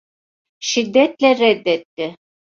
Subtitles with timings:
[0.59, 2.15] Şiddetle reddetti.